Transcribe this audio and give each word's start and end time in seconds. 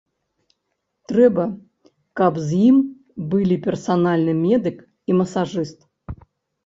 Трэба, 1.11 1.43
каб 2.21 2.33
з 2.47 2.63
імі 2.69 2.81
былі 3.35 3.61
персанальны 3.67 4.33
медык 4.45 4.77
і 5.13 5.23
масажыст. 5.23 5.79